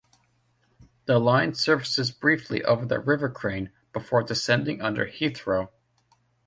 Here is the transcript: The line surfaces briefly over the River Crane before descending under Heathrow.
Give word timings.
The 1.05 1.19
line 1.19 1.53
surfaces 1.53 2.09
briefly 2.09 2.63
over 2.63 2.87
the 2.87 2.99
River 2.99 3.29
Crane 3.29 3.71
before 3.93 4.23
descending 4.23 4.81
under 4.81 5.05
Heathrow. 5.05 5.69